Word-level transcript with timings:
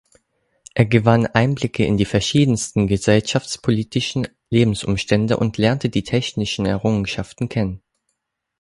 Er 0.73 0.85
gewann 0.87 1.27
Einblicke 1.27 1.85
in 1.85 1.95
die 1.95 2.05
verschiedensten 2.05 2.87
gesellschaftspolitischen 2.87 4.27
Lebensumstände 4.49 5.37
und 5.37 5.59
lernte 5.59 5.89
die 5.89 6.01
technischen 6.01 6.65
Errungenschaften 6.65 7.49
kennen. 7.49 7.83